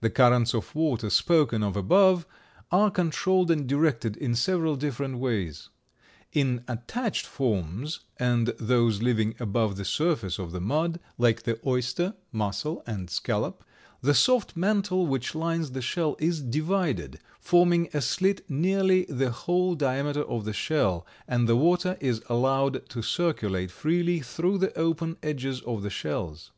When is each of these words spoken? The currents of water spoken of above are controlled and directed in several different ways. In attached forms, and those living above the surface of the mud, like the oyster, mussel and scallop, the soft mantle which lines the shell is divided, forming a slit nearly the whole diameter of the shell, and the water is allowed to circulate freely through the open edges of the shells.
The 0.00 0.08
currents 0.08 0.54
of 0.54 0.74
water 0.74 1.10
spoken 1.10 1.62
of 1.62 1.76
above 1.76 2.26
are 2.72 2.90
controlled 2.90 3.50
and 3.50 3.66
directed 3.66 4.16
in 4.16 4.34
several 4.34 4.74
different 4.74 5.18
ways. 5.18 5.68
In 6.32 6.64
attached 6.66 7.26
forms, 7.26 8.00
and 8.16 8.46
those 8.58 9.02
living 9.02 9.34
above 9.38 9.76
the 9.76 9.84
surface 9.84 10.38
of 10.38 10.52
the 10.52 10.62
mud, 10.62 10.98
like 11.18 11.42
the 11.42 11.60
oyster, 11.66 12.14
mussel 12.32 12.82
and 12.86 13.10
scallop, 13.10 13.62
the 14.00 14.14
soft 14.14 14.56
mantle 14.56 15.06
which 15.06 15.34
lines 15.34 15.72
the 15.72 15.82
shell 15.82 16.16
is 16.18 16.40
divided, 16.40 17.20
forming 17.38 17.90
a 17.92 18.00
slit 18.00 18.48
nearly 18.48 19.04
the 19.10 19.30
whole 19.30 19.74
diameter 19.74 20.22
of 20.22 20.46
the 20.46 20.54
shell, 20.54 21.06
and 21.26 21.46
the 21.46 21.54
water 21.54 21.98
is 22.00 22.22
allowed 22.30 22.88
to 22.88 23.02
circulate 23.02 23.70
freely 23.70 24.20
through 24.20 24.56
the 24.56 24.74
open 24.74 25.18
edges 25.22 25.60
of 25.60 25.82
the 25.82 25.90
shells. 25.90 26.50